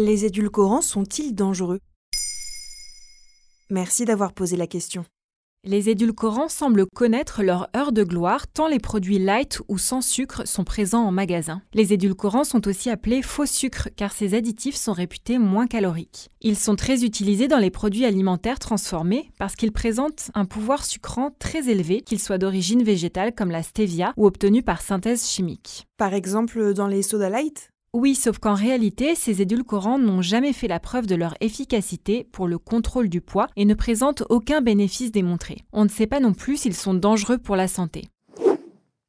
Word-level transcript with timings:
Les 0.00 0.24
édulcorants 0.24 0.80
sont-ils 0.80 1.34
dangereux? 1.34 1.80
Merci 3.68 4.04
d'avoir 4.04 4.32
posé 4.32 4.56
la 4.56 4.68
question. 4.68 5.04
Les 5.64 5.88
édulcorants 5.88 6.48
semblent 6.48 6.86
connaître 6.94 7.42
leur 7.42 7.68
heure 7.76 7.90
de 7.90 8.04
gloire 8.04 8.46
tant 8.46 8.68
les 8.68 8.78
produits 8.78 9.18
light 9.18 9.60
ou 9.66 9.76
sans 9.76 10.00
sucre 10.00 10.46
sont 10.46 10.62
présents 10.62 11.02
en 11.02 11.10
magasin. 11.10 11.62
Les 11.74 11.92
édulcorants 11.92 12.44
sont 12.44 12.68
aussi 12.68 12.90
appelés 12.90 13.22
faux 13.22 13.44
sucres 13.44 13.88
car 13.96 14.12
ces 14.12 14.34
additifs 14.34 14.76
sont 14.76 14.92
réputés 14.92 15.38
moins 15.38 15.66
caloriques. 15.66 16.30
Ils 16.42 16.56
sont 16.56 16.76
très 16.76 17.02
utilisés 17.02 17.48
dans 17.48 17.58
les 17.58 17.72
produits 17.72 18.04
alimentaires 18.04 18.60
transformés 18.60 19.32
parce 19.40 19.56
qu'ils 19.56 19.72
présentent 19.72 20.30
un 20.34 20.44
pouvoir 20.44 20.84
sucrant 20.84 21.32
très 21.40 21.68
élevé, 21.68 22.02
qu'ils 22.02 22.20
soient 22.20 22.38
d'origine 22.38 22.84
végétale 22.84 23.34
comme 23.34 23.50
la 23.50 23.64
stevia 23.64 24.12
ou 24.16 24.26
obtenus 24.26 24.64
par 24.64 24.80
synthèse 24.80 25.28
chimique. 25.28 25.88
Par 25.96 26.14
exemple 26.14 26.72
dans 26.72 26.86
les 26.86 27.02
soda 27.02 27.28
light? 27.30 27.72
Oui, 27.98 28.14
sauf 28.14 28.38
qu'en 28.38 28.54
réalité, 28.54 29.16
ces 29.16 29.42
édulcorants 29.42 29.98
n'ont 29.98 30.22
jamais 30.22 30.52
fait 30.52 30.68
la 30.68 30.78
preuve 30.78 31.08
de 31.08 31.16
leur 31.16 31.34
efficacité 31.40 32.22
pour 32.30 32.46
le 32.46 32.56
contrôle 32.56 33.08
du 33.08 33.20
poids 33.20 33.48
et 33.56 33.64
ne 33.64 33.74
présentent 33.74 34.22
aucun 34.28 34.60
bénéfice 34.60 35.10
démontré. 35.10 35.64
On 35.72 35.82
ne 35.82 35.88
sait 35.88 36.06
pas 36.06 36.20
non 36.20 36.32
plus 36.32 36.58
s'ils 36.58 36.76
sont 36.76 36.94
dangereux 36.94 37.38
pour 37.38 37.56
la 37.56 37.66
santé. 37.66 38.08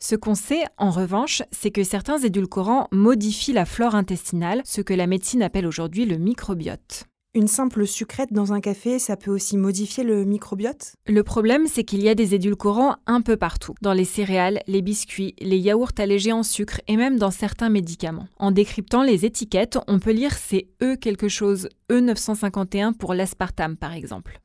Ce 0.00 0.16
qu'on 0.16 0.34
sait, 0.34 0.62
en 0.78 0.90
revanche, 0.90 1.42
c'est 1.52 1.70
que 1.70 1.84
certains 1.84 2.16
édulcorants 2.16 2.88
modifient 2.90 3.52
la 3.52 3.66
flore 3.66 3.94
intestinale, 3.94 4.62
ce 4.64 4.80
que 4.80 4.94
la 4.94 5.06
médecine 5.06 5.42
appelle 5.42 5.66
aujourd'hui 5.66 6.06
le 6.06 6.16
microbiote. 6.16 7.04
Une 7.34 7.46
simple 7.46 7.86
sucrète 7.86 8.32
dans 8.32 8.54
un 8.54 8.60
café, 8.60 8.98
ça 8.98 9.16
peut 9.16 9.30
aussi 9.30 9.58
modifier 9.58 10.02
le 10.02 10.24
microbiote? 10.24 10.94
Le 11.06 11.22
problème, 11.22 11.66
c'est 11.66 11.84
qu'il 11.84 12.02
y 12.02 12.08
a 12.08 12.14
des 12.14 12.34
édulcorants 12.34 12.96
un 13.06 13.20
peu 13.20 13.36
partout, 13.36 13.74
dans 13.82 13.92
les 13.92 14.06
céréales, 14.06 14.60
les 14.66 14.80
biscuits, 14.80 15.34
les 15.38 15.58
yaourts 15.58 15.92
allégés 15.98 16.32
en 16.32 16.42
sucre 16.42 16.80
et 16.88 16.96
même 16.96 17.18
dans 17.18 17.30
certains 17.30 17.68
médicaments. 17.68 18.28
En 18.38 18.50
décryptant 18.50 19.02
les 19.02 19.26
étiquettes, 19.26 19.78
on 19.88 19.98
peut 19.98 20.12
lire 20.12 20.32
c'est 20.32 20.68
E 20.82 20.96
quelque 20.96 21.28
chose, 21.28 21.68
E951 21.90 22.94
pour 22.94 23.12
l'aspartame 23.12 23.76
par 23.76 23.92
exemple. 23.92 24.40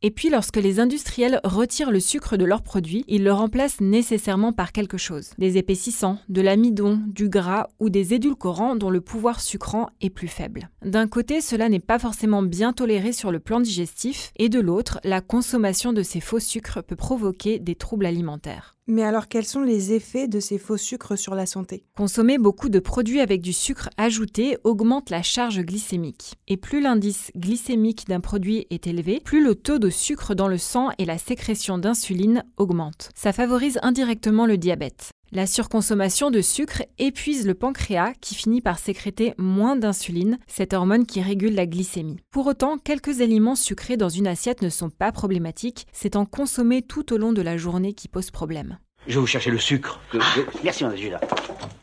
Et 0.00 0.12
puis 0.12 0.30
lorsque 0.30 0.58
les 0.58 0.78
industriels 0.78 1.40
retirent 1.42 1.90
le 1.90 1.98
sucre 1.98 2.36
de 2.36 2.44
leurs 2.44 2.62
produits, 2.62 3.04
ils 3.08 3.24
le 3.24 3.32
remplacent 3.32 3.80
nécessairement 3.80 4.52
par 4.52 4.70
quelque 4.70 4.96
chose. 4.96 5.30
Des 5.38 5.58
épaississants, 5.58 6.20
de 6.28 6.40
l'amidon, 6.40 7.00
du 7.08 7.28
gras 7.28 7.66
ou 7.80 7.90
des 7.90 8.14
édulcorants 8.14 8.76
dont 8.76 8.90
le 8.90 9.00
pouvoir 9.00 9.40
sucrant 9.40 9.88
est 10.00 10.10
plus 10.10 10.28
faible. 10.28 10.70
D'un 10.84 11.08
côté, 11.08 11.40
cela 11.40 11.68
n'est 11.68 11.80
pas 11.80 11.98
forcément 11.98 12.42
bien 12.42 12.72
toléré 12.72 13.12
sur 13.12 13.32
le 13.32 13.40
plan 13.40 13.58
digestif, 13.58 14.32
et 14.36 14.48
de 14.48 14.60
l'autre, 14.60 15.00
la 15.02 15.20
consommation 15.20 15.92
de 15.92 16.02
ces 16.02 16.20
faux 16.20 16.38
sucres 16.38 16.84
peut 16.84 16.96
provoquer 16.96 17.58
des 17.58 17.74
troubles 17.74 18.06
alimentaires. 18.06 18.76
Mais 18.86 19.02
alors 19.02 19.28
quels 19.28 19.44
sont 19.44 19.60
les 19.60 19.92
effets 19.92 20.28
de 20.28 20.40
ces 20.40 20.56
faux 20.56 20.78
sucres 20.78 21.18
sur 21.18 21.34
la 21.34 21.44
santé? 21.44 21.84
Consommer 21.94 22.38
beaucoup 22.38 22.70
de 22.70 22.78
produits 22.78 23.20
avec 23.20 23.42
du 23.42 23.52
sucre 23.52 23.90
ajouté 23.98 24.56
augmente 24.64 25.10
la 25.10 25.22
charge 25.22 25.60
glycémique. 25.60 26.36
Et 26.46 26.56
plus 26.56 26.80
l'indice 26.80 27.30
glycémique 27.36 28.06
d'un 28.08 28.20
produit 28.20 28.66
est 28.70 28.86
élevé, 28.86 29.20
plus 29.22 29.44
le 29.44 29.54
taux 29.54 29.78
de 29.78 29.90
sucre 29.90 30.34
dans 30.34 30.48
le 30.48 30.56
sang 30.58 30.88
et 30.96 31.04
la 31.04 31.18
sécrétion 31.18 31.76
d'insuline 31.76 32.44
augmentent. 32.56 33.10
Ça 33.14 33.34
favorise 33.34 33.78
indirectement 33.82 34.46
le 34.46 34.56
diabète. 34.56 35.10
La 35.30 35.46
surconsommation 35.46 36.30
de 36.30 36.40
sucre 36.40 36.84
épuise 36.98 37.46
le 37.46 37.52
pancréas 37.52 38.14
qui 38.18 38.34
finit 38.34 38.62
par 38.62 38.78
sécréter 38.78 39.34
moins 39.36 39.76
d'insuline, 39.76 40.38
cette 40.46 40.72
hormone 40.72 41.04
qui 41.04 41.20
régule 41.20 41.54
la 41.54 41.66
glycémie. 41.66 42.16
Pour 42.30 42.46
autant, 42.46 42.78
quelques 42.78 43.20
aliments 43.20 43.54
sucrés 43.54 43.98
dans 43.98 44.08
une 44.08 44.26
assiette 44.26 44.62
ne 44.62 44.70
sont 44.70 44.88
pas 44.88 45.12
problématiques, 45.12 45.86
c'est 45.92 46.16
en 46.16 46.24
consommer 46.24 46.80
tout 46.80 47.12
au 47.12 47.18
long 47.18 47.34
de 47.34 47.42
la 47.42 47.58
journée 47.58 47.92
qui 47.92 48.08
pose 48.08 48.30
problème. 48.30 48.78
Je 49.06 49.14
vais 49.16 49.20
vous 49.20 49.26
chercher 49.26 49.50
le 49.50 49.58
sucre. 49.58 50.00
Merci, 50.64 50.84
Madame 50.84 50.98
Judas. 50.98 51.20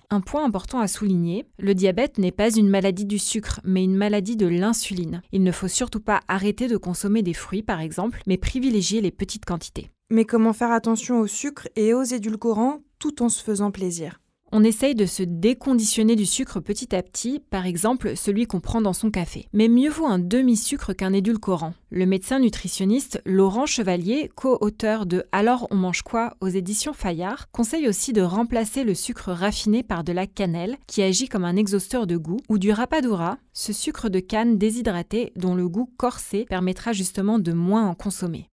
Un 0.10 0.22
point 0.22 0.44
important 0.44 0.80
à 0.80 0.88
souligner, 0.88 1.46
le 1.60 1.76
diabète 1.76 2.18
n'est 2.18 2.32
pas 2.32 2.50
une 2.52 2.70
maladie 2.70 3.06
du 3.06 3.20
sucre, 3.20 3.62
mais 3.64 3.84
une 3.84 3.96
maladie 3.96 4.38
de 4.38 4.48
l'insuline. 4.48 5.22
Il 5.32 5.44
ne 5.44 5.52
faut 5.52 5.68
surtout 5.68 6.00
pas 6.00 6.22
arrêter 6.28 6.68
de 6.68 6.78
consommer 6.78 7.22
des 7.22 7.34
fruits, 7.34 7.64
par 7.64 7.80
exemple, 7.80 8.22
mais 8.26 8.38
privilégier 8.38 9.02
les 9.02 9.12
petites 9.12 9.46
quantités. 9.46 9.92
Mais 10.12 10.26
comment 10.26 10.54
faire 10.54 10.72
attention 10.72 11.20
au 11.20 11.28
sucre 11.28 11.68
et 11.76 11.94
aux 11.94 12.04
édulcorants 12.04 12.82
en 13.20 13.30
se 13.30 13.44
faisant 13.44 13.72
plaisir 13.72 14.20
on 14.52 14.64
essaye 14.64 14.96
de 14.96 15.06
se 15.06 15.22
déconditionner 15.22 16.16
du 16.16 16.26
sucre 16.26 16.62
petit 16.62 16.96
à 16.96 17.04
petit, 17.04 17.42
par 17.50 17.66
exemple 17.66 18.16
celui 18.16 18.46
qu'on 18.46 18.62
prend 18.62 18.80
dans 18.80 18.94
son 18.94 19.12
café. 19.12 19.50
Mais 19.52 19.68
mieux 19.68 19.90
vaut 19.90 20.06
un 20.06 20.18
demi-sucre 20.18 20.94
qu'un 20.94 21.12
édulcorant. 21.12 21.74
Le 21.90 22.06
médecin 22.06 22.40
nutritionniste 22.40 23.22
Laurent 23.26 23.66
Chevalier, 23.66 24.32
co-auteur 24.34 25.06
de 25.06 25.26
Alors 25.34 25.68
on 25.72 25.76
mange 25.76 26.04
quoi 26.04 26.38
aux 26.40 26.48
éditions 26.48 26.94
Fayard, 26.94 27.52
conseille 27.52 27.90
aussi 27.90 28.14
de 28.14 28.22
remplacer 28.22 28.86
le 28.86 28.94
sucre 28.94 29.34
raffiné 29.34 29.84
par 29.84 30.06
de 30.06 30.14
la 30.14 30.26
cannelle, 30.26 30.78
qui 30.88 31.02
agit 31.02 31.28
comme 31.28 31.44
un 31.44 31.58
exhausteur 31.58 32.08
de 32.08 32.16
goût, 32.16 32.40
ou 32.48 32.58
du 32.58 32.72
rapadura, 32.72 33.38
ce 33.52 33.74
sucre 33.74 34.08
de 34.08 34.22
canne 34.22 34.58
déshydraté 34.58 35.34
dont 35.36 35.56
le 35.56 35.68
goût 35.68 35.90
corsé 35.98 36.46
permettra 36.46 36.94
justement 36.94 37.40
de 37.40 37.52
moins 37.52 37.86
en 37.86 37.94
consommer. 37.94 38.48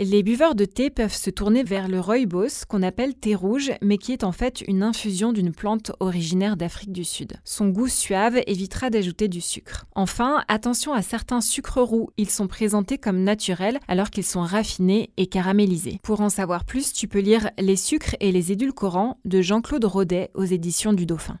Les 0.00 0.22
buveurs 0.22 0.54
de 0.54 0.64
thé 0.64 0.90
peuvent 0.90 1.16
se 1.16 1.28
tourner 1.28 1.64
vers 1.64 1.88
le 1.88 1.98
rooibos, 1.98 2.64
qu'on 2.68 2.84
appelle 2.84 3.16
thé 3.16 3.34
rouge, 3.34 3.72
mais 3.82 3.98
qui 3.98 4.12
est 4.12 4.22
en 4.22 4.30
fait 4.30 4.60
une 4.60 4.84
infusion 4.84 5.32
d'une 5.32 5.50
plante 5.50 5.90
originaire 5.98 6.56
d'Afrique 6.56 6.92
du 6.92 7.02
Sud. 7.02 7.32
Son 7.42 7.70
goût 7.70 7.88
suave 7.88 8.40
évitera 8.46 8.90
d'ajouter 8.90 9.26
du 9.26 9.40
sucre. 9.40 9.86
Enfin, 9.96 10.44
attention 10.46 10.92
à 10.92 11.02
certains 11.02 11.40
sucres 11.40 11.82
roux, 11.82 12.10
ils 12.16 12.30
sont 12.30 12.46
présentés 12.46 12.96
comme 12.96 13.24
naturels 13.24 13.80
alors 13.88 14.10
qu'ils 14.10 14.24
sont 14.24 14.42
raffinés 14.42 15.10
et 15.16 15.26
caramélisés. 15.26 15.98
Pour 16.04 16.20
en 16.20 16.28
savoir 16.28 16.64
plus, 16.64 16.92
tu 16.92 17.08
peux 17.08 17.18
lire 17.18 17.50
Les 17.58 17.74
sucres 17.74 18.14
et 18.20 18.30
les 18.30 18.52
édulcorants 18.52 19.18
de 19.24 19.40
Jean-Claude 19.40 19.84
Rodet 19.84 20.30
aux 20.34 20.44
éditions 20.44 20.92
du 20.92 21.06
Dauphin. 21.06 21.40